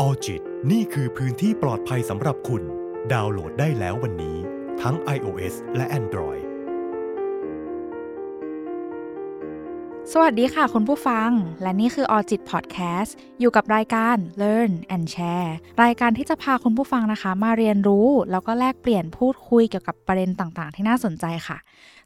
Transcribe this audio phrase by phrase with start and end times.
[0.00, 0.42] ออจิต
[0.72, 2.62] นี่คือพื้นที่ปลอดภัยสำหรับคุณ
[3.12, 4.36] ดาวน์โหลดได้แล้ววันนี้
[4.82, 6.42] ทั้ง iOS และ Android
[10.12, 11.30] สวัสดีค่ะคุณผู้ฟัง
[11.62, 15.50] และนี่คือออจิตพอดแคสต์อยู่กับรายการ Learn and Share
[15.82, 21.58] รายการที่จะพาคุณผู้ฟังนะคะ มาเรียนรู้ แล้วก็แลกเปลี่ยนพูดคุยเกี่ยวกับประเด็นต่างๆ ที่น่าสนใจค่ะ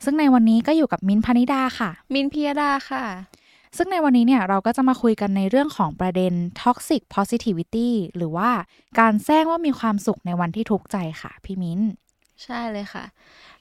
[0.04, 3.04] ซึ่งในวันนี้ก็อยู่กับมินท์พนิดาค่ะ มินพิยดาค่ะ
[3.76, 6.32] ซึ่งในวันนี้เนี่ยเราก็จะมาคุยกันในเรื่องของประเด็น
[6.62, 8.50] toxic positivity หรือว่า
[9.00, 11.80] การแซงว่ามีความสุขในวันที่ทุกข์ใจค่ะ พี่มิ้น
[12.44, 13.04] ใช่เลยค่ะ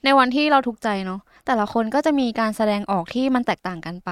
[0.04, 4.10] ในวันที่เราทุกข์ใจเนาะแต่ละคนก็จะมีการแสดงออกที่มันแตกต่างกันไป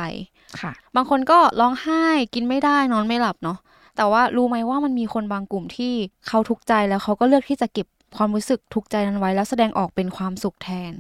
[0.61, 3.59] ค่ะ บางคนก็ร้องไห้กินไม่ได้นอนไม่หลับเนาะ
[3.97, 5.95] แต่ว่ารู้ไหมว่ามันมีคนบางกลุ่มที่
[6.29, 10.93] เขาทุกข์ใจแล้วเขาก็เลือกที่จะเก็บความรู้สึกทุกข์ใจนั้นไว้ แล้วแสดงออกเป็นความสุขแทน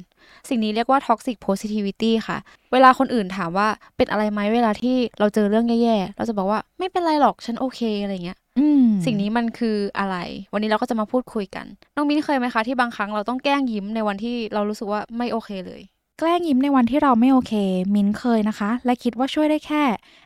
[0.48, 2.38] สิ่งนี้เรียกว่า toxic positivity ค่ะ
[2.72, 10.16] เวลาคนอื่นถามว่าเป็นอะไรไหมเวลาที่เราเจอเรื่องแย่ๆ เราจะบอกว่าไม่เป็นไรหรอกฉันโอเคอะไรเงี้ยอืมสิ่งนี้มันคืออะไร
[10.52, 11.66] วันนี้เราก็จะมาพูดคุยกัน
[11.96, 15.82] น้องมิ้นเคยไหมคะที่บางครั้งเราต้องแกล้งยิ้มในวันที่เรารู้สึกว่าไม่โอเคเลย
[16.24, 17.52] แกล้งยิ้มในวันที่เราไม่โอเค
[17.94, 19.82] มินเคยนะคะ และคิดว่าช่วยได้แค่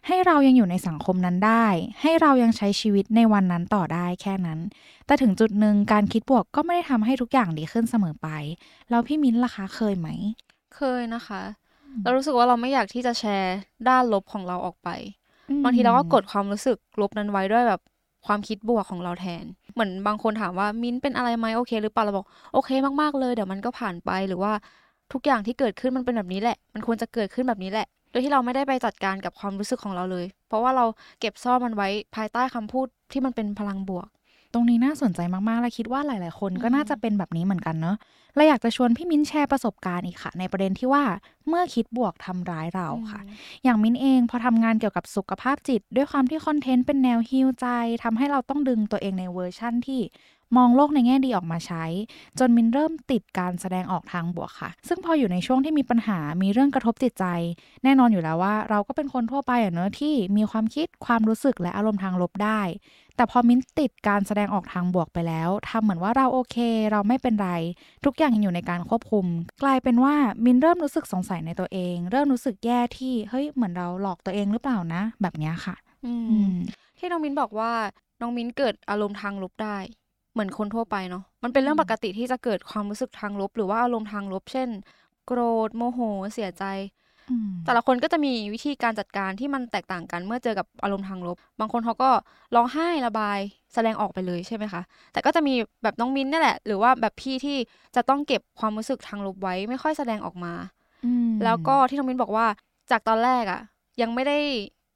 [0.07, 1.67] ให้เรายังอยู่ในสังคมนั้นได้
[2.03, 4.59] ให้เรายังใช้ชีวิตในวันนั้นต่อได้แค่นั้น
[5.07, 8.29] แต่ถึงจุดหนึ่งการคิดบวกก็ไม่ได้ทำให้ทุกอย่างดีขึ้นเสมอไป
[8.91, 10.09] แล้วพี่มิ้นล่ะคะเคยไหม
[10.77, 11.43] เคยนะคะ
[12.03, 13.57] เรารู้สึกว่าเราไม่อยากที่จะแชร์
[13.89, 14.89] ด้านลบของเราออกไป
[15.65, 17.81] บางทีเราก็กดความรู้สึกลบนั้นไว้ด้วยแบบ
[18.27, 24.53] ความคิดบวกของเราแทน เหมือนบางคนถามว่ามิ้นเป็นอะไรไหมโอเค หรือเปล่าเราบอกโอเคมากๆเลย เดี๋ยวมันก็ผ่านไปหรือว่า
[25.13, 30.85] ทุกอย่างที่เกิดขึ้นมันเป็นแบบนี้แหละ มันควรจะเกิดขึ้นแบบนี้แหละ โดยที่เราไม่ได้ไปจัดการกับความรู้สึกของเราเลย เพราะว่าเรา
[31.21, 34.09] เก็บซ่อนมันไว้ภายใต้คำพูดที่มันเป็นพลังบวก
[34.53, 37.97] ตรงนี้น่าสนใจมากๆ และคิดว่าหลาย ๆ คนก็น่าจะเป็นแบบนี้เหมือนกันเนอะ
[38.37, 41.05] เราอยากจะชวนพี่มิ้นแชร์ประสบการณ์อีกค่ะ ในประเด็นที่ว่า
[41.49, 43.21] เมื่อคิดบวกทำร้ายเราค่ะ
[43.65, 47.67] อย่างมิ้นเองพอทำงานเกี่ยวกับสุขภาพจิต ด้วยความที่คอนเทนต์เป็นแนวฮิวใจ
[48.05, 50.01] ทำให้เราต้องดึงตัวเองในเวอร์ชั่นที่
[50.57, 51.85] มองโลกในแง่ดีออกมาใช้
[52.39, 57.25] จนมินเริ่มติดการแสดงออกทางบวกค่ะ ซึ่งพออยู่ในช่วงที่มีปัญหามีเรื่องกระทบจิตใจ
[57.85, 62.61] แน่นอนอยู่แล้วว่า เราก็เป็นคนทั่วไปอะเนอะที่มีความคิดความรู้สึกและอารมณ์ทางลบได้
[63.17, 66.57] แต่พอมิ้นติดการแสดงออกทางบวกไปแล้วทำเหมือนว่าเราโอเค
[66.91, 67.51] เราไม่เป็นไร
[68.05, 69.25] ทุกอย่างยังอยู่ในการควบคุม
[69.63, 70.15] กลายเป็นว่า
[70.45, 75.75] มินเริ่มรู้สึกสงสัยในตัวเอง เริ่มรู้สึกแย่ที่เฮ้ยเหมือนเราหลอกตัวเองหรือเปล่านะ แบบเนี้ยค่ะ
[76.05, 76.55] อืมอืม
[76.99, 77.73] ที่น้องมิ้นบอกว่า
[78.21, 79.79] น้องมิ้นเกิดอารมณ์ทางลบได้
[80.37, 84.69] เหมือนคนทั่วไปเนาะมันเป็นเรื่องปกติที่จะเกิดความรู้สึกทางลบ หรือว่าอารมณ์ทางลบ เช่น
[85.27, 86.01] โกรธโมโห
[86.35, 86.65] เสียใจ
[87.31, 92.11] อืมแต่ละคนก็จะมีวิธีการจัดการที่มันแตกต่างกันเมื่อเจอกับอารมณ์ทางลบ บางคนเขาก็
[92.55, 93.39] ร้องไห้ระบาย
[93.75, 94.83] แสดงออกไปเลยใช่ไหมคะ
[95.13, 97.57] แต่ก็จะมีแบบน้องมิ้นนี่แหละ หรือว่าแบบพี่ที่
[97.97, 100.53] จะต้องเก็บความรู้สึกทางลบไว้ไม่ค่อยแสดงออกมา
[101.05, 102.47] อืมแล้วก็ที่น้องมิ้นบอกว่า
[102.91, 103.61] จากตอนแรกอะ
[104.01, 104.39] ยังไม่ได้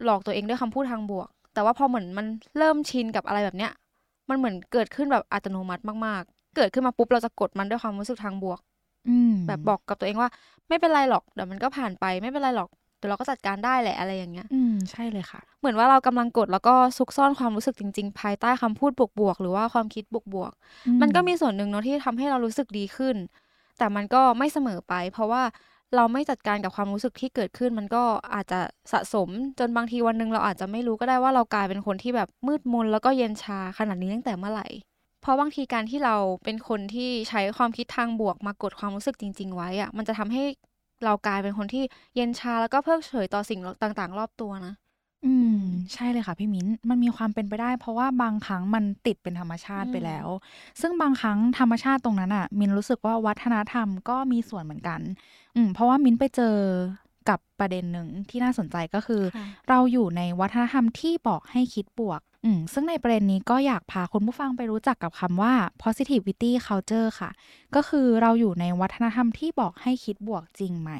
[0.04, 2.26] หลอกตัวเองด้วยคำพูดทางบวก แต่ว่าพอเหมือนมัน
[2.58, 3.72] เริ่มชินกับอะไรแบบเนี้ย
[4.30, 8.60] มันเหมือนเกิดขึ้นแบบอัตโนมัติมากๆ เกิดขึ้นมาปุ๊บเราจะกดมันด้วยความรู้สึกทางบวก
[9.08, 10.28] อืมแบบบอกกับตัวเองว่า
[10.68, 18.90] ไม่เป็นไรหรอกเดี๋ยวมันก็ผ่านไปไม่เป็นไรหรอกเดี๋ยวเราก็จัดการได้แหละอะไรอย่างเงี้ย อืมใช่เลยค่ะ เหมือนว่าเรากำลังกดแล้วก็ซุกซ่อนความรู้สึกจริง ๆ ภายใต้คำพูด
[19.20, 20.04] บวกๆหรือว่าความคิด
[20.34, 23.16] บวกๆมันก็มีส่วนหนึ่งเนาะที่ทำให้เรารู้สึกดีขึ้น
[23.78, 25.42] แต่มันก็ไม่เสมอไป เพราะว่า
[25.96, 28.02] เราไม่จัดการกับความรู้สึกที่เกิดขึ้น มันก็
[28.34, 28.60] อาจจะ
[28.92, 29.28] สะสม
[29.58, 34.68] จนบางทีวันหนึ่งเราอาจจะไม่รู้ก็ได้ว่าเรากลายเป็นคนที่แบบมืดมนแล้วก็เย็นชาขนาดนี้ตั้งแต่เมื่อไหร่
[35.22, 40.42] เพราะบางทีการที่เราเป็นคนที่ใช้ความคิดทางบวกมากดความรู้สึกจริง ๆ ไว้อะมันจะทำให้
[41.04, 41.84] เรากลายเป็นคนที่
[42.16, 44.74] เย็นชาแล้วก็เพิกเฉยต่อสิ่งต่างๆ รอบตัวนะ
[45.24, 45.56] อืม
[45.94, 50.26] ใช่เลยค่ะพี่มิ้น มันมีความเป็นไปได้ เพราะว่าบางครั้งมันติดเป็นธรรมชาติไปแล้ว
[50.80, 55.00] ซึ่งบางครั้งธรรมชาติตรงนั้นอะ มินรู้สึกว่าวัฒนธรรมก็มีส่วนเหมือนกัน
[55.56, 56.56] อืมเพราะว่ามินไปเจอ
[57.28, 65.52] กับประเด็นหนึ่งที่น่าสนใจก็คือค่ะเราอยู่ในวัฒนธรรมที่บอกให้คิดบวก อืมซึ่งในประเด็นนี้ก็อยากพาคุณผู้ฟังไปรู้จักกับคำว่า
[65.82, 67.30] positivity culture ค่ะ
[67.74, 70.90] ก็คือเราอยู่ในวัฒนธรรมที่บอกให้คิดบวกจริงไหม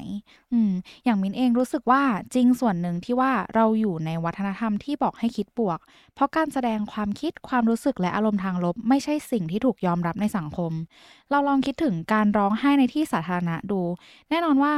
[0.53, 0.71] อืม
[1.03, 2.03] อย่างมินเองรู้สึกว่า
[2.33, 5.79] จริงส่วนหนึ่งที่ว่าเราอยู่ในวัฒนธรรมที่บอกให้คิดบวก
[6.15, 10.71] เพราะการแสดงความคิดความรู้สึกและอารมณ์ทางลบ ไม่ใช่สิ่งที่ถูกยอมรับในสังคม
[11.31, 13.81] เราลองคิดถึงการร้องไห้ในที่สาธารณะดู
[14.29, 14.73] แน่นอนว่า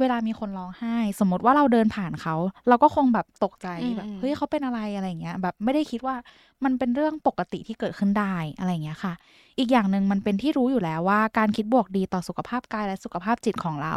[0.00, 2.34] เวลามีคนร้องไห้ สมมติว่าเราเดินผ่านเขา
[2.68, 6.16] เราก็คงแบบตกใจอืมแบบอืมเฮ้ยเขาเป็นอะไรอะไรอย่างเงี้ยแบบไม่ได้คิดว่า
[6.64, 9.14] มันเป็นเรื่องปกติที่เกิดขึ้นได้อะไรอย่างเงี้ยค่ะ
[9.58, 13.96] อีกอย่างหนึ่งมันเป็นที่รู้อยู่แล้วว่าการคิดบวกดีต่อสุขภาพกายและสุขภาพจิตของเรา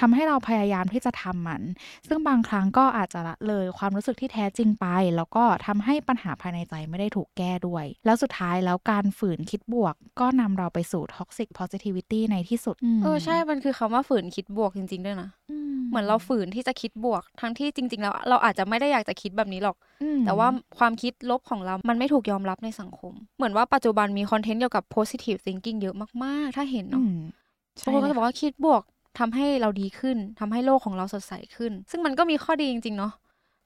[0.00, 1.62] ทำให้เราพยายามที่จะทำมัน
[2.08, 4.86] ซึ่งบางครั้งก็อาจจะละเลยความรู้สึกที่แท้จริงไป
[5.16, 15.30] แล้วก็ทำให้ปัญหาภายในใจไม่ได้ถูกแก้ด้วย แล้วสุดท้ายแล้วการฝืนคิดบวก ก็นำเราไปสู่ toxic positivity ในที่สุดเออใช่ มันคือคำว่าฝืนคิดบวกจริง ๆ ด้วยนะ
[15.88, 20.48] เหมือนเราฝืนที่จะคิดบวก ทั้งที่จริง ๆ แล้วเราอาจจะไม่ได้อยากจะคิดแบบนี้หรอกอืมแต่ว่า
[20.78, 27.12] ความคิดลบของเรามันมันไม่ถูกยอมรับในสังคม เหมือนว่าปัจจุบันมีคอนเทนต์เกี่ยวกับ positive thinking เยอะมาก ๆ ถ้าเห็นอืเนาะม
[27.84, 28.82] บางคนก็จะบอกว่าคิดบวก
[29.18, 33.12] ทำให้เราดีขึ้นทำให้โลกของเราสดใสขึ้น ซึ่งมันก็มีข้อดีจริง ๆ เนาะ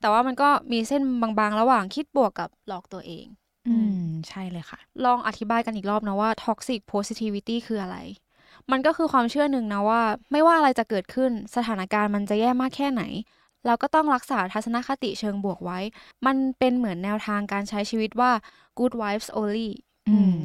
[0.01, 1.01] แต่ว่ามันก็มีเส้น
[1.39, 3.25] บาง ๆ ระหว่างคิดบวกกับหลอกตัวเอง
[3.67, 7.97] อืม ใช่เลยค่ะ ลองอธิบายกันอีกรอบนะว่า toxic positivity คืออะไร
[8.71, 10.01] มันก็คือความเชื่อหนึ่งนะว่า
[10.31, 13.03] ไม่ว่าอะไรจะเกิดขึ้นสถานการณ์มันจะแย่มากแค่ไหน
[13.65, 15.79] เราก็ต้องรักษาทัศนคติเชิงบวกไว้
[16.25, 18.31] มันเป็นเหมือนแนวทางการใช้ชีวิตว่า
[18.79, 19.90] good vibes only อืม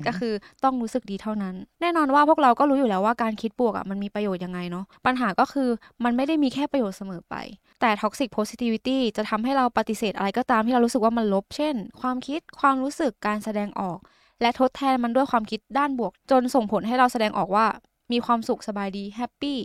[0.06, 0.32] ก็คือ
[0.64, 5.68] ต้องรู้สึกดีเท่านั้น แน่นอนว่าพวกเราก็รู้อยู่แล้วว่าการคิดบวกอะมันมีประโยชน์ยังไงเนาะปัญหาก็คือ
[6.04, 7.34] มันไม่ได้มีแค่ประโยชน์เสมอไป
[7.80, 13.98] แต่ toxic positivity จะทำให้เราปฏิเสธอะไรก็ตามที่เรารู้สึกว่ามันลบ เช่น ความคิดความรู้สึกการแสดงออก
[14.40, 17.66] และทดแทนมันด้วยความคิดด้านบวก จนส่งผลให้เราแสดงออกว่า
[18.12, 19.58] มีความสุขสบายดีแฮปปี้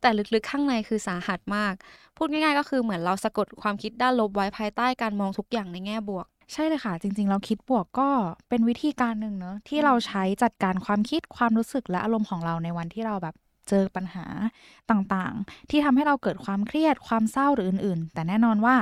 [0.00, 1.74] แต่ลึกๆข้างในคือสาหัสมาก
[2.16, 8.08] พูดง่ายๆ ก็คือเหมือนเราสะกดความคิดด้านลบไว้ภายใต้การมองทุกอย่างในแง่บวก ใช่เลยค่ะ จริง ๆ เราคิดบวกก็
[8.48, 13.34] เป็นวิธีการหนึ่งเนอะที่เราใช้จัดการความคิดความรู้สึกและอารมณ์ของเราในวันที่เราแบบ
[13.68, 14.26] เจอปัญหา
[14.90, 18.76] ต่างๆ ที่ทำให้เราเกิดความเครียดความเศร้าหรืออื่นๆ แต่แน่นอนว่า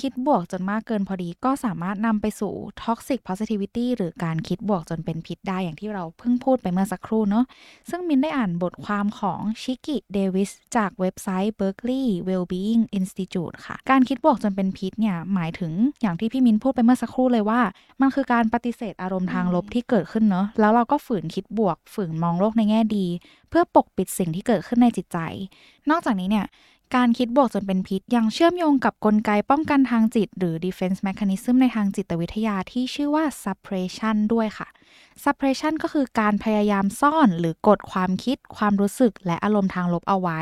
[0.00, 7.44] คิดบวกจนมากเกินพอดีก็สามารถนำไปสู่ toxic positivity หรือการคิดบวกจนเป็นพิษได้อย่างที่เราเพิ่งพูดไปเมื่อสักครู่เนอะ
[7.90, 15.72] ซึ่งมินได้อ่านบทความของชิกิเดวิสจากเว็บไซต์ Berkeley Wellbeing Institute ค่ะ การคิดบวกจนเป็นพิษเนี่ยหมายถึง
[16.02, 17.60] อย่างที่พี่มินพูดไปเมื่อสักครู่เลยว่า
[18.00, 23.06] มันคือการปฏิเสธอารมณ์ทางลบที่เกิดขึ้นเนอะแล้วเราก็ฝืนคิดบวก ฝืนมองโลกในแง่ดี
[23.50, 25.18] เพื่อปกปิดสิ่งที่เกิดขึ้นในจิตใจ
[25.90, 26.46] นอกจากนี้เนี่ย
[26.96, 34.68] การคิดบวกจนเป็นพิษยังเชื่อมโยงกับกลไกป้องกันทางจิต หรือ defense mechanism ในทางจิตวิทยาที่ชื่อว่า suppression ด้วยค่ะ
[35.22, 40.40] suppression ก็คือการพยายามซ่อนหรือกดความคิด ความรู้สึก และอารมณ์ทางลบเอาไว้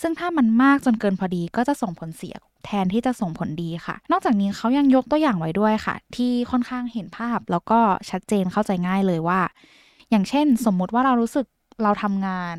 [0.00, 2.34] ซึ่งถ้ามันมากจนเกินพอดีก็จะส่งผลเสีย
[2.64, 9.40] แทนที่จะส่งผลดีค่ะ นอกจากนี้เขายังยกตัวอย่างไว้ด้วยค่ะ ที่ค่อนข้างเห็นภาพ แล้วก็ชัดเจนเข้าใจง่ายเลยว่า
[10.10, 11.46] อย่างเช่น สมมุติว่าเรารู้สึก
[11.82, 12.56] เราทำงาน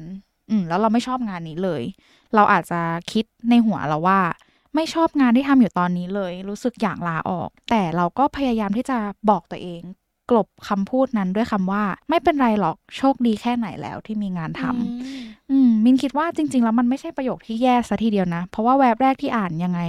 [0.49, 1.81] อืมแล้วเราไม่ชอบงานนี้เลย
[2.35, 2.81] เราอาจจะ
[3.11, 4.19] คิดในหัวเราว่า
[4.75, 8.97] ไม่ชอบงานที่ทำอยู่ตอนนี้เลย รู้สึกอยากลาออก แต่เราก็พยายามที่จะ
[9.29, 9.81] บอกตัวเอง
[10.29, 19.81] กลบคำพูดนั้นด้วยคำว่า ไม่เป็นไรหรอกโชคดีแค่ไหนแล้วที่มีงานทำอืมมินคิดว่าจริง ๆ แล้วมันไม่ใช่ประโยคที่แย่ซะทีเดียวนะ เพราะว่าแวบแรกที่อ่านยังไง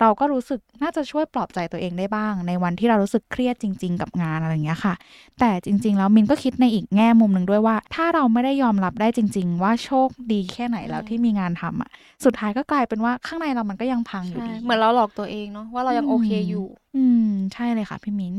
[0.00, 4.94] เราก็รู้สึกน่าจะช่วยปลอบใจตัวเองได้บ้าง ในวันที่เรารู้สึกเครียดจริง ๆ กับงานอะไรอย่างเงี้ยค่ะ
[5.40, 11.90] แต่จริง ๆ แล้วมินก็คิดในอีกแง่มุมหนึ่งด้วยว่า ถ้าเราไม่ได้ยอมรับได้จริง ๆ ว่าโชคดีแค่ไหนแล้วอืมที่มีงานทำอะ
[12.24, 16.66] สุดท้ายก็กลายเป็นว่าข้างในเรามันก็ยังพังอยู่ใช่ดีเหมือนเราหลอกตัวเองเนาะว่าเรายังโอเคอยู่
[16.96, 18.36] อืมใช่เลยค่ะพี่มิ้น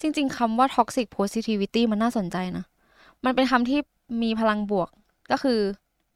[0.00, 2.64] จริง ๆคำว่า toxic positivity มันน่าสนใจนะ
[3.24, 3.80] มันเป็นคำที่
[4.22, 4.88] มีพลังบวก
[5.30, 5.60] ก็คือ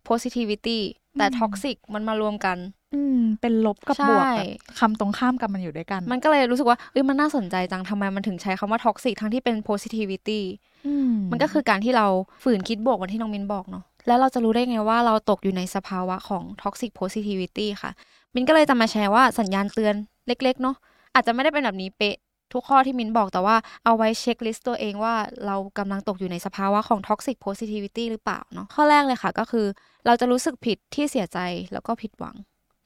[0.09, 0.79] positivity
[1.19, 2.59] แต่อืม toxic มันมารวมกัน
[2.95, 10.41] อืมเป็นลบกับใช่บวกแบบคำตรงข้ามกันมันอยู่ด้วยกัน มันก็เลยรู้สึกว่าเอ้ยมันน่าสนใจจังทำไมมันถึงใช้คำว่า toxic ทั้งที่เป็น positivity
[10.87, 12.07] อืมมันก็คือการที่เรา
[12.43, 17.91] ฝืนคิดบวกเหมือนที่น้องมินบอกเนาะแล้วเราจะรู้ได้ไงว่าเราตกอยู่ในสภาวะของ toxic positivity ค่ะ
[18.35, 19.95] มินก็เลยจะมาแชร์ว่าสัญญาณเตือน
[20.27, 20.77] เล็ก ๆ เนาะ
[21.15, 22.17] อาจจะไม่ได้เป็นแบบนี้เป๊ะ
[22.53, 25.15] ทุกข้อที่มินบอกแต่ว่าเอาไว้เช็คลิสต์ตัวเองว่า
[25.47, 29.67] เรากำลังตกอยู่ในสภาวะของ toxic positivity หรือเปล่าเนาะข้อแรกเลยค่ะก็คือ
[30.07, 31.39] เราจะรู้สึกผิดที่เสียใจ
[31.73, 32.37] แล้วก็ผิดหวัง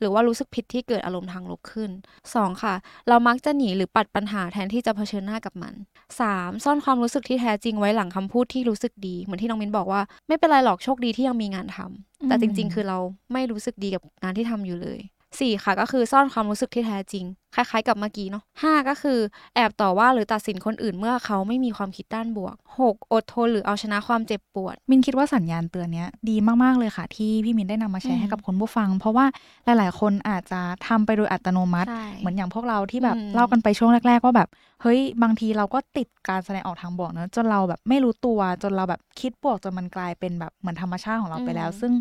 [0.03, 1.91] หรือว่ารู้สึกผิดที่เกิดอารมณ์ทางลบขึ้น
[2.27, 2.63] 2.
[2.63, 2.75] ค่ะ
[3.09, 5.75] เรามักจะหนีหรือปัดปัญหาแทนที่จะเผชิญหน้ากับมัน
[6.19, 6.65] 3.
[6.65, 12.99] ซ่อนความรู้สึกที่แท้จริงไว้หลังคำพูดที่รู้สึกดี เหมือนที่น้องมินบอกว่าไม่เป็นไรหรอกโชคดีที่ยังมีงานทำแต่จริง ๆ คือเรา
[13.32, 14.99] ไม่รู้สึกดีกับงานที่ทำอยู่เลย
[15.39, 15.53] 4.
[15.65, 18.89] ค่ะ ก็คือซ่อนความรู้สึกที่แท้จริง คล้ายๆ กับเมื่อกี้เนาะ 5.
[18.89, 19.19] ก็คือ
[19.55, 22.94] แอบต่อว่าหรือตัดสินคนอื่นเมื่อเขาไม่มีความคิดด้านบวก 6.
[23.12, 29.27] อดทนหรือเอาชนะความเจ็บปวด มินคิดว่าสัญญาณเตือนเนี้ยดีมากๆเลยค่ะ ที่พี่มินได้นำมาแชอืร์มให้กับคนผู้ฟัง เพราะว่า
[29.65, 34.48] หลายๆ คนอาจจะทำไปโดยอัตโนมัติใช่เหมือนอย่างพวกเราที่แบบอืมเล่ากันไปช่วงแรก ๆ ว่าแบบ
[34.82, 41.93] เฮ้ยบางทีเราก็ติดการแสดงออกทางบวกเนอะจนเราแบบไม่รู้ตัวจนเราแบบคิดบวกจนมันกลายเป็นแบบเหมือนธรรมชาติของเราไปแล้ว ซึ่ง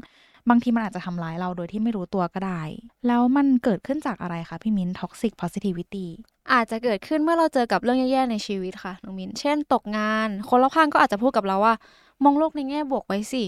[0.50, 2.62] บางทีมันอาจจะทำร้ายเราโดยที่ไม่รู้ตัวก็ได้
[3.08, 6.08] แล้วมันเกิดขึ้นจากอะไรคะพี่มิน toxic positivity
[6.54, 11.76] อาจจะเกิดขึ้นเมื่อเราเจอกับเรื่องแย่ๆในชีวิตค่ะน้องมิน เช่น ตกงาน คนรอบข้างก็อาจจะพูดกับเราว่า
[12.24, 13.44] มองโลกในแง่บวกไว้สิ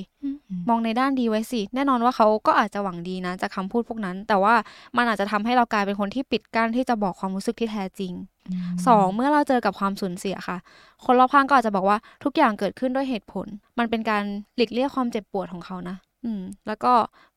[0.69, 4.55] มองในด้านดีไว้สิ แน่นอนว่าเขาก็อาจจะหวังดีนะจากคำพูดพวกนั้น แต่ว่า
[4.97, 8.13] มันอาจจะทำให้เรากลายเป็นคนที่ปิดกั้นที่จะบอกความรู้สึกที่แท้จริง
[8.87, 10.57] สองเมื่อเราเจอกับความสูญเสียค่ะ
[11.05, 13.47] คนรอบข้างก็อาจจะบอกว่าทุกอย่างเกิดขึ้นด้วยเหตุผล
[13.77, 14.23] มันเป็นการ
[14.55, 16.93] หลีกเลี่ยงความเจ็บปวดของเขานะ อืม แล้วก็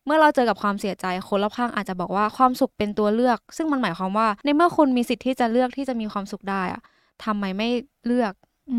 [0.06, 6.80] เมื่อเราเจอกับความเสียใจคนรอบข้างอาจจะบอกว่าความสุขเป็นตัวเลือก ซึ่งมันหมายความว่า ในเมื่อคุณมีสิทธิ์ที่จะเลือกที่จะมีความสุขได้อะ
[7.24, 7.68] ทำไมไม่
[8.06, 8.32] เลือก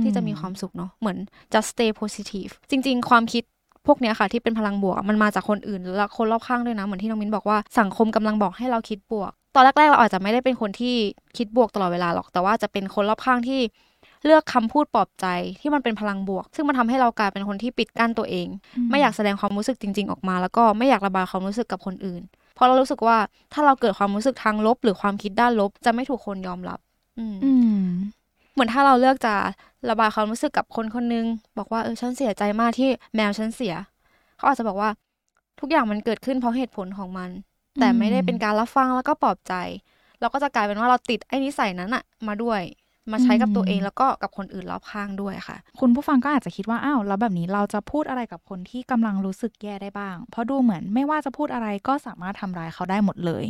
[0.03, 1.17] ที่จะมีความสุขเนาะเหมือน
[1.53, 3.43] just stay positive จริง ๆ ความคิด
[3.85, 10.95] พวกเนี้ยค่ะที่เป็นพลังบวกมันมาจากคนอื่นและคนรอบข้างด้วยนะเหมือนที่น้องมิ้นบอกว่าสังคมกำลังบอกให้เราคิดบวก ตอนแรกๆเราอาจจะไม่ได้เป็นคนที่
[11.37, 13.59] คิดบวกตลอดเวลาหรอกแต่ว่าจะเป็นคนรอบข้างที่
[14.25, 15.25] เลือกคำพูดปลอบใจ
[15.61, 18.47] ที่มันเป็นพลังบวก ซึ่งมันทำให้เรากลายเป็นคนที่ปิดกั้นตัวเอง
[18.89, 22.21] ไม่อยากแสดงความรู้สึกจริง ๆ ออกมา แล้วก็ไม่อยากระบายความรู้สึกกับคนอื่น
[22.55, 23.17] เพราะเรารู้สึกว่า
[23.53, 26.79] ถ้าเราเกิดความรู้สึกทางลบ หรือความคิดด้านลบ จะไม่ถูกคนยอมรับ
[27.19, 27.83] อืมอืม
[28.53, 29.35] เหมือนถ้าเราเลือกจะ
[29.89, 31.25] ระบายความรู้สึกกับคนคนนึง
[31.57, 33.73] บอกว่าเออฉันเสียใจมากที่แมวฉันเสีย
[34.37, 34.89] เขาอาจจะบอกว่า
[35.59, 37.29] ทุกอย่างมันเกิดขึ้นเพราะเหตุผลของมัน
[37.79, 39.53] แต่ไม่ได้เป็นการรับฟังแล้วก็ปลอบใจ
[40.19, 42.61] เราก็จะกลายเป็นว่าเราติดไอ้นิสัยนั้นอะมาด้วย
[43.11, 53.45] มาใช้กับตัวเองแล้วก็กับคนอื่นรอบข้างด้วยค่ะ คุณผู้ฟังก็อาจจะคิดว่าอ้าวแล้วแบบนี้เราจะพูดอะไรกับคนที่กำลังรู้สึกแย่ได้บ้าง เพราะดูเหมือนไม่ว่าจะพูดอะไรก็สามารถทำร้ายเขาได้หมดเลย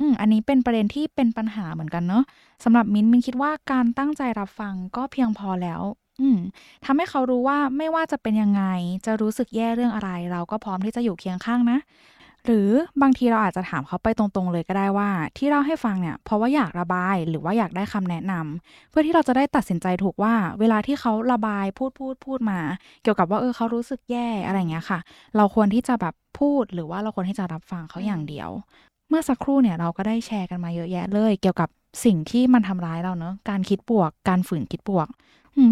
[0.00, 2.24] อืมอันนี้เป็นประเด็นที่เป็นปัญหาเหมือนกันเนาะ
[2.64, 5.82] สำหรับมิ้นท์มิ้นคิดว่าการตั้งใจรับฟังก็เพียงพอแล้ว
[6.20, 6.38] อืม
[6.84, 8.62] ทำให้เขารู้ว่าไม่ว่าจะเป็นยังไง
[9.06, 11.78] จะรู้สึกแย่เรื่องอะไร เราก็พร้อมที่จะอยู่เคียงข้างนะ
[12.46, 12.70] หรือ
[13.02, 22.58] บางทีเราอาจจะถามเขาไปตรงๆเลยก็ได้ว่า ที่เราให้ฟังเนี่ยเพราะว่าอยากระบายหรือว่าอยากได้คำแนะนำเพื่อที่เราจะได้ตัดสินใจถูกว่า เวลาที่เขาระบายพูดพูดพูดมา
[23.02, 24.98] เกี่ยวกับว่าเออเขารู้สึกแย่อะไรเงี้ยค่ะ
[25.36, 28.50] เราควรที่จะแบบพูดหรือว่าเราควรที่จะรับฟังเขาอย่างเดียว
[29.08, 31.68] เมื่อสักครู่เนี่ยเราก็ได้แชร์กันมาเยอะแยะเลย เกี่ยวกับ
[32.04, 35.08] สิ่งที่มันทำร้ายเราเนอะการคิดบวก การฝืนคิดบวก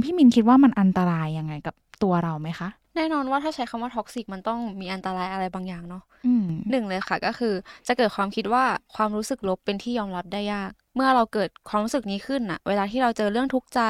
[0.03, 7.55] พี่มินคิดว่ามันอันตรายยังไงกับตัวเราไหมคะ แน่นอนว่าถ้าใช้คำว่า toxic มันต้องมีอันตรายอะไรบางอย่างเนาะอืมหนึ่งเลยค่ะก็คือ
[7.87, 13.81] จะเกิดความคิดว่าความรู้สึกลบเป็นที่ยอมรับได้ยาก เมื่อเราเกิดความรู้สึกนี้ขึ้นน่ะเวลาที่เราเจอเรื่องทุกข์ใจ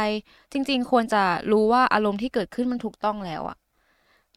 [0.53, 1.23] จริง ๆ ควรจะ
[1.53, 3.57] รู้ว่าอารมณ์ที่เกิดขึ้นมันถูกต้องแล้วอะ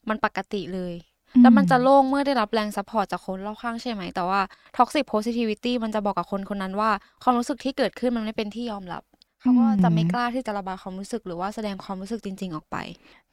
[0.09, 0.93] มันปกติเลย
[1.41, 4.41] แล้วมันจะโล่งเมื่อได้รับแรง support จากคนรอบข้างใช่ไหม แต่ว่า
[4.77, 6.91] toxic positivity มันจะบอกกับคนคนนั้นว่า
[7.23, 9.03] ความรู้สึกที่เกิดขึ้นมันไม่เป็นที่ยอมรับ
[9.41, 12.77] เขาก็จะไม่กล้าที่จะระบายความรู้สึกหรือว่าแสดงความรู้สึกจริง ๆ ออกไป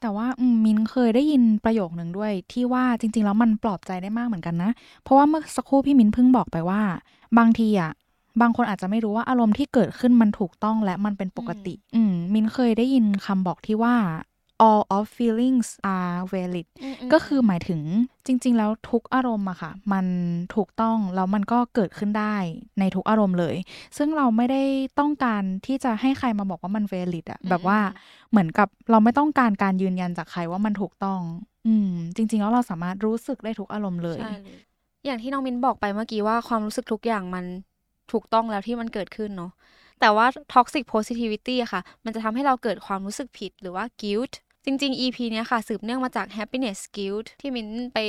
[0.01, 4.71] แต่ว่าอืมมินเคยได้ยินประโยคหนึ่งด้วย ที่ว่าจริง ๆ แล้วมันปลอบใจได้มากเหมือนกันนะ
[5.03, 6.81] เพราะว่าเมื่อสักครู่พี่มินเพิ่งบอกไปว่า
[7.37, 7.91] บางทีอะ
[8.41, 13.95] บางคนอาจจะไม่รู้ว่าอารมณ์ที่เกิดขึ้นมันถูกต้องและมันเป็นปกติ อืม มินเคยได้ยินคำบอกที่ว่า
[14.65, 16.67] all of feelings are valid
[17.13, 17.81] ก็คือหมายถึง
[18.25, 20.05] จริง ๆ แล้วทุกอารมณ์อะค่ะ มัน
[20.55, 22.35] ถูกต้อง แล้วมันก็เกิดขึ้นได้
[22.79, 23.55] ในทุกอารมณ์เลย
[23.97, 24.63] ซึ่งเราไม่ได้
[24.99, 27.79] ต้องการที่จะให้ใครมาบอกว่ามัน valid อะอืมแบบว่า
[28.31, 31.19] เหมือนกับเราไม่ต้องการการยืนยันจากใครว่ามันถูกต้อง
[31.67, 34.59] อืม จริง ๆ แล้วเราสามารถรู้สึกได้ทุกอารมณ์เลยใช่เลย
[35.05, 37.45] อย่างที่น้องมินบอกไปเมื่อกี้ว่าความรู้สึกทุกอย่างมัน
[38.11, 39.51] ถูกต้องแล้วที่มันเกิดขึ้นเนาะ
[39.99, 44.33] แต่ว่า toxic positivity อะค่ะ มันจะทำให้เราเกิดความรู้สึกผิดหรือว่า guilt
[44.69, 47.99] จริง ๆ EP เนี้ยค่ะ สืบเนื่องมาจาก happiness guilt ที่มินไป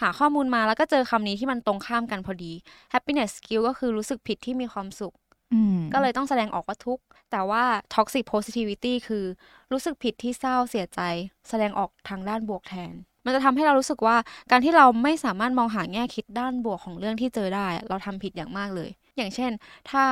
[0.00, 2.52] หาข้อมูลมาแล้วก็เจอคำนี้ที่มันตรงข้ามกันพอดี
[2.92, 5.14] happiness guilt ก็คือรู้สึกผิดที่มีความสุข
[5.52, 7.64] อืมก็เลยต้องแสดงออกว่าทุกข์แต่ว่า
[7.94, 9.24] toxic positivity คือ
[9.72, 11.00] รู้สึกผิดที่เศร้าเสียใจ
[11.48, 14.16] แสดงออกทางด้านบวกแทน มันจะทำให้เรารู้สึกว่า
[14.50, 19.50] การที่เราไม่สามารถมองหาแง่คิดด้านบวกของเรื่องที่เจอได้อะเราทำผิดอย่างมากเลย อย่างเช่น
[19.90, 20.04] ถ้า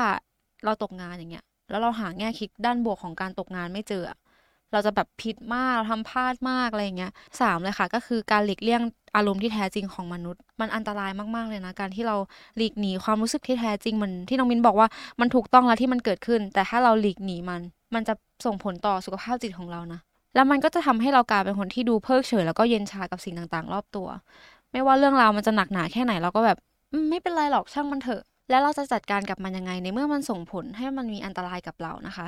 [0.65, 4.19] เราตกงานอย่างเงี้ย แล้วเราหาแง่คิดด้านบวกของการตกงานไม่เจออะ
[4.73, 8.83] เราจะแบบผิดมากเราทำพลาดมากอะไรอย่างเงี้ยสามเลยค่ะ ก็คือการหลีกเลี่ยง
[9.17, 12.17] อารมณ์ที่แท้จริงของมนุษย์ มันอันตรายมากๆเลยนะ การที่เรา
[12.57, 14.89] หลีกหนีความรู้สึกที่แท้จริงเหมันที่น้องมินบอกว่า
[15.21, 17.61] มันถูกต้องแล้วที่มันเกิดขึ้น แต่ถ้าเราหลีกหนีมัน
[17.95, 18.15] มันจะ
[18.47, 20.01] ส่งผลต่อสุขภาพจิตของเรานะ
[20.35, 24.09] แล้วมันก็จะทำให้เรากลายเป็นคนที่ดูเพิกเฉยแล้วก็เย็นชากับสิ่งต่างๆ รอบตัว
[24.73, 26.59] ไม่ว่าเรื่องราวมันจะหนักหนาแค่ไหนเราก็แบบ
[27.11, 32.27] ไม่เป็นไรหรอกช่างมันเถอะ แล้วเราจะจัดการกับมันยังไง ในเมื่อมันส่งผลให้มันมีอันตรายกับเรานะคะ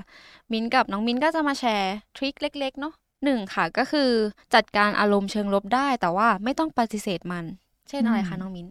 [0.52, 4.10] มินกับน้องมินก็จะมาแชร์ทริคเล็ก ๆ เนาะหนึ่งค่ะก็คือ
[4.54, 7.44] จัดการอารมณ์เชิงลบได้ แต่ว่าไม่ต้องปฏิเสธมัน
[7.88, 8.66] เช่นอะไรคะน้องมิน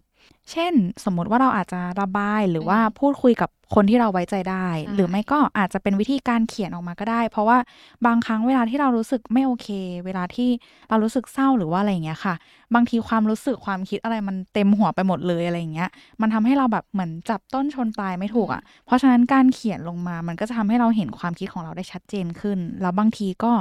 [0.50, 7.58] เช่น สมมติว่าเราอาจจะระบายหรือว่าพูดคุยกับคนที่เราไว้ใจได้ใช่หรือไม่ก็อาจจะเป็นวิธีการเขียนออกมาก็ได้ เพราะว่า
[8.06, 9.68] บางครั้งเวลาที่เรารู้สึกไม่โอเค
[10.06, 10.48] เวลาที่
[10.88, 12.34] เรารู้สึกเศร้าหรือว่าอะไรอย่างเงี้ยค่ะ
[12.74, 15.90] บางทีความรู้สึกความคิดอะไรมันเต็มหัวไปหมดเลยอะไรอย่างเงี้ย
[16.20, 23.52] มันทำให้เราแบบเหมือนจับต้นชนปลายไม่ถูกอะ เพราะฉะนั้นการเขียนลงมา มันก็จะทำให้เราเห็นความคิดของเราได้ชัดเจนขึ้น แล้วบางทีก็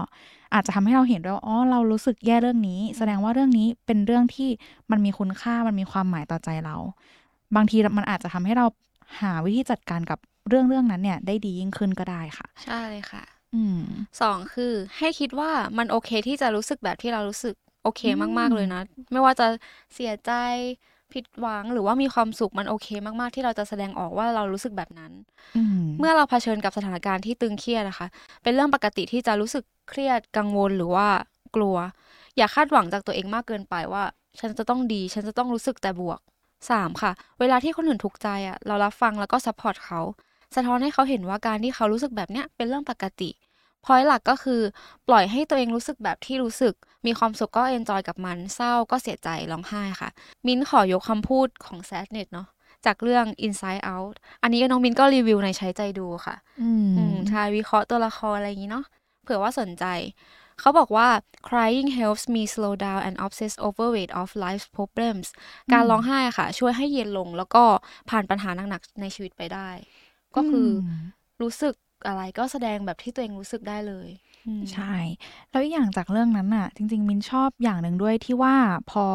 [0.53, 4.50] อาจจะทำให้เราเห็นด้วยว่าอ๋อเรารู้สึกแย่เรื่องนี้ แสดงว่าเรื่องนี้เป็นเรื่องที่
[4.91, 6.75] มันมีคุณค่ามันมีความหมายต่อใจเรา
[7.55, 8.65] บางทีมันอาจจะทำให้เรา
[9.22, 13.24] หาวิธีจัดการกับเรื่องเรื่องนั้นเนี่ย ได้ดียิ่งขึ้นก็ได้ค่ะ ใช่เลยค่ะ
[13.55, 13.79] อืม
[14.22, 19.48] สองคือให้คิดว่ามันโอเคที่จะรู้สึกแบบที่เรารู้สึกโอเคอืมมาก ๆ เลยนะ ไม่ว่าจะ
[19.93, 20.32] เสียใจ
[21.13, 22.88] ผิดหวังหรือว่ามีความสุขมันโอเค
[23.20, 25.12] มากๆ ที่เราจะแสดงออกว่าเรารู้สึกแบบนั้น
[25.58, 28.08] อืมเมื่อเราเผชิญกับสถานการณ์ที่ตึงเครียดนะคะ
[28.43, 31.08] เป็นเรื่องปกติที่จะรู้สึกเครียดกังวลหรือว่า
[31.55, 31.75] กลัว
[32.38, 34.03] อย่าคาดหวังจากตัวเองมากเกินไปว่า
[34.39, 36.20] ฉันจะต้องดี ฉันจะต้องรู้สึกแต่บวก
[36.72, 40.00] สามค่ะ เวลาที่คนอื่นทุกข์ใจอะเรารับฟังแล้วก็ support เขา
[40.55, 43.29] สะท้อนให้เขาเห็นว่าการที่เขารู้สึกแบบเนี้ยเป็นเรื่องปกติ
[43.86, 44.62] พอยหลักก็คือ
[45.08, 46.74] ปล่อยให้ตัวเองรู้สึกแบบที่รู้สึก
[47.05, 50.10] มีความสุขก็ enjoy กับมัน เศร้าก็เสียใจร้องไห้ค่ะ
[50.48, 52.48] มิ้นขอยกคำพูดของ Sadness เนาะ
[52.86, 58.86] จากเรื่อง Inside Out อันนี้ก็น้องมิ้นก็รีวิวในใช้ใจดูค่ะอืมอืมใช่วิเคราะห์ตัวละครอะไรอย่างนี้เนาะ
[59.24, 59.86] เผื่อว่าสนใจ
[60.60, 61.07] เขาบอกว่า
[61.48, 65.27] crying helps me slow down and obsess over weight of life's problems
[65.72, 67.63] การร้องไห้ค่ะ ช่วยให้เย็นลงแล้วก็
[68.10, 69.69] ผ่านปัญหาหนักๆในชีวิตไปได้
[70.36, 70.77] ก็คืออ
[71.41, 71.75] รู้สึก
[72.07, 74.10] อะไรก็แสดงแบบที่ตัวเองรู้สึกได้เลย
[74.74, 74.93] ใช่
[75.50, 78.55] แล้วอีกอย่างจากเรื่องนั้นน่ะจริง ๆ มินชอบอย่างหนึ่งด้วยที่ว่า
[78.91, 79.05] พอ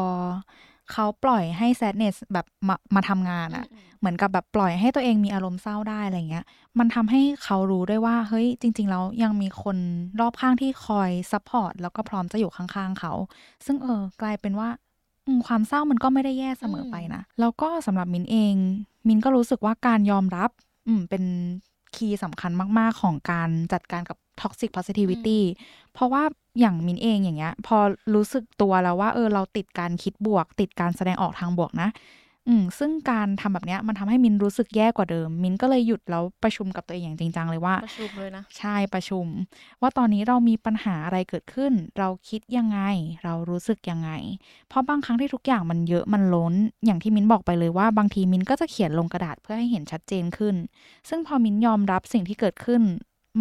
[0.91, 3.65] เขาปล่อยให้ sadness แบบมามาทำงานอะ่ะ
[3.99, 6.45] เหมือนกับแบบปล่อยให้ตัวเองมีอารมณ์เศร้าได้อะไรเงี้ย
[6.79, 9.77] มันทำให้เขารู้ด้วยว่า เฮ้ย จริง ๆ แล้วยังมีคน
[10.19, 13.13] รอบข้างที่คอย support แล้วก็พร้อมจะอยู่ข้างๆเขา
[13.65, 14.69] ซึ่งเออกลายเป็นว่า
[15.47, 18.55] ความเศร้ามันก็ไม่ได้แย่เสมอไปนะ แล้วก็สำหรับมินเอง
[19.07, 20.49] มินก็รู้สึกว่าการยอมรับ
[20.87, 21.23] อืมเป็น
[21.95, 25.39] key สำคัญมาก ๆ ของการจัดการกับ toxic positivity
[25.93, 26.23] เพราะว่า
[26.59, 27.77] อย่างมินเองอย่างเงี้ย พอ
[28.15, 31.89] รู้สึกตัวแล้วว่า เออเราติดการคิดบวก ติดการแสดงออกทางบวกนะ
[32.47, 39.25] อืมซึ่งการทำแบบเนี้ยมันทำให้มินรู้สึกแย่กว่าเดิม มินก็เลยหยุดแล้วประชุมกับตัวเองอย่างจริงจังเลยว่าประชุมเลยนะใช่ประชุม
[39.81, 42.79] ว่าตอนนี้เรามีปัญหาอะไรเกิดขึ้น เราคิดยังไง
[43.23, 44.11] เรารู้สึกยังไง
[44.69, 46.53] เพราะบางครั้งที่ทุกอย่างมันเยอะมันล้น
[46.85, 50.55] อย่างที่มินบอกไปเลยว่าบางทีมินก็จะเขียนลงกระดาษเพื่อให้เห็นชัดเจนขึ้น
[51.09, 52.81] ซึ่งพอมินยอมรับสิ่งที่เกิดขึ้น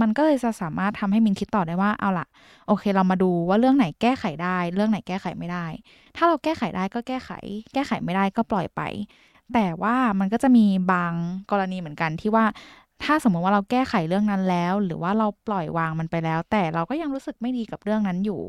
[0.01, 2.27] มันก็เลยจะสามารถทำให้มินคิดต่อได้ว่าเอาละ
[2.67, 5.67] โอเค เรามาดูว่าเรื่องไหนแก้ไขได้ เรื่องไหนแก้ไขไม่ได้
[6.17, 7.31] ถ้าเราแก้ไขได้ก็แก้ไข
[7.73, 8.81] แก้ไขไม่ได้ก็ปล่อยไป
[9.55, 11.13] แต่ว่ามันก็จะมีบาง
[11.51, 12.45] กรณีเหมือนกันที่ว่า
[13.05, 18.41] ถ้าสมมติว่าเราแก้ไขเรื่องนั้นแล้ว หรือว่าเราปล่อยวางมันไปแล้ว แต่เราก็ยังรู้สึกไม่ดีกับเรื่องนั้นอยู่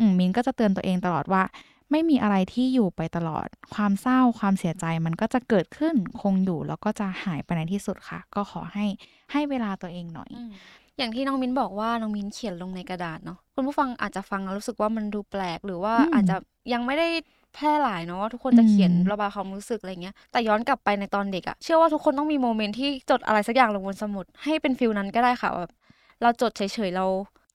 [0.00, 1.42] อืมินก็จะเตือนตัวเองตลอดว่า
[1.90, 8.86] ไม่มีอะไรที่อยู่ไปตลอด ความเศร้า ความเสียใจมันก็จะเกิดขึ้น คงอยู่ แล้วก็จะหายไปในที่สุดค่ะ ก็ขอให้
[9.32, 10.30] ให้เวลาตัวเองหน่อย
[10.98, 16.36] อย่างที่น้องมิ้นบอกว่าน้องมิ้นเขียนลงในกระดาษเนาะคุณผู้ฟังอาจจะฟังแล้วรู้สึกว่ามันดูแปลกหรือว่าอาจจะ
[16.72, 17.08] ยังไม่ได้
[17.54, 25.72] แพร่หลายเนาะทุกคนจะเขียนระบายความรู้สึกอะไรเงี้ยแต่ย้อนกลับไปในตอนเด็กอะเชื่อว่าทุกคนต้องมี moment ที่จดอะไรสักอย่างลงบนสมุดให้เป็น feel นั้นก็ได้ค่ะแบบ
[26.22, 27.06] เราจดเฉยๆเรา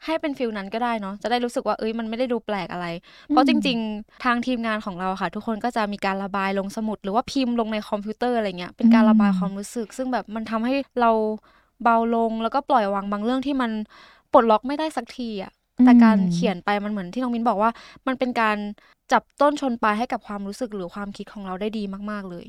[0.06, 2.88] ให้เป็น feel นั้นก็ได้เนาะจะได้รู้สึกว่าเอ้ยมันไม่ได้ดูแปลกอะไร
[3.28, 11.12] เพราะจริง ๆ ทางทีมงานของเราค่ะ ทุกคนก็จะมีการระบายลงสมุด หรือว่าพิมพ์ลงในคอมพิวเตอร์อะไรเงี้ยเป็นการระบายความรู้สึก ซึ่งแบบมันทำให้เรา
[11.84, 13.72] เบาลงแล้วก็ปล่อยวางบางเรื่องที่มัน
[14.32, 15.52] ปลดล็อกไม่ได้สักทีอะ
[15.86, 17.72] แต่การเขียนไปมันเหมือนที่น้องมินบอกว่า
[18.08, 18.58] มันเป็นการ
[19.12, 22.46] จับต้นชนปลายให้กับความรู้สึกหรือความคิดของเราได้ดีมากๆเลย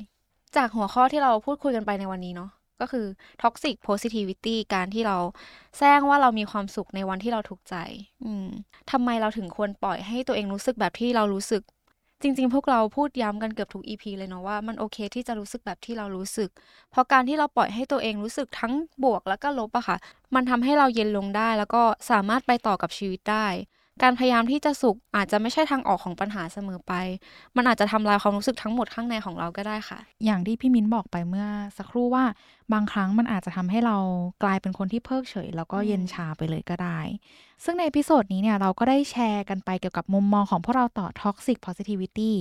[0.55, 2.49] จากหัวข้อที่เราพูดคุยกันไปในวันนี้เนาะ
[2.81, 3.05] ก็คือ
[3.41, 5.17] toxic positivity การที่เรา
[5.77, 7.75] แซงว่าเรามีความสุขในวันที่เราถูกใจ
[8.25, 8.47] อืม
[8.91, 11.61] ทำไมเราถึงควรปล่อยให้ตัวเองรู้สึกแบบที่เรารู้สึก
[12.21, 16.49] จริง ๆ พวกเราพูดย้ำกันเกือบทุก EP เลยเนาะว่ามันโอเคที่จะรู้สึกแบบที่เรารู้สึก
[16.91, 18.73] เพราะการที่เราปล่อยให้ตัวเองรู้สึกทั้ง
[19.03, 19.97] บวกแล้วก็ลบอะค่ะ
[20.35, 23.47] มันทำให้เราเย็นลงได้ แล้วก็สามารถไปต่อกับชีวิตได้
[24.03, 26.93] การพยายามที่จะสุขอาจจะไม่ใช่ทางออกของปัญหาเสมอไป
[27.55, 32.25] มันอาจจะทำลายความรู้สึกทั้งหมดข้างในของเราก็ได้ค่ะ อย่างที่พี่มิ้นบอกไปเมื่อสักครู่ว่า
[32.73, 33.97] บางครั้งมันอาจจะทำให้เรา
[34.43, 36.99] กลายเป็นคนที่เพิกเฉย แล้วก็เย็นชาไปเลยก็ได้
[37.63, 42.33] ซึ่งใน episode นี้เนี่ยเราก็ได้แชร์กันไปเกี่ยวกับมุมมองของพวกเราต่อ toxic positivity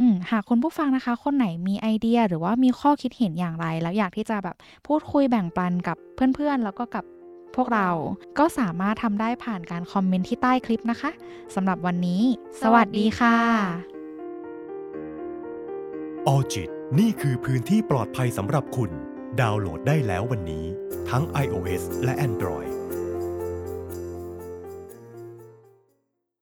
[0.00, 7.04] อืมหากคุณผู้ฟังนะคะ คนไหนมีไอเดีย หรือว่ามีข้อคิดเห็นอย่างไร แล้วอยากที่จะแบบพูดคุยแบ่งปันกับเพื่อนๆ แล้วก็กับ
[7.56, 7.90] พวกเรา
[8.38, 11.10] ก็สามารถทำได้ผ่านการคอมเมนต์ที่ใต้คลิปนะคะ
[11.54, 12.22] สำหรับวันนี้
[12.62, 13.36] สวัสดีค่ะ
[16.26, 18.90] ออจิตนี่คือพื้นที่ปลอดภัยสำหรับคุณ
[19.40, 20.64] ดาวน์โหลดได้แล้ววันนี้
[21.10, 22.70] ทั้ง iOS และ Android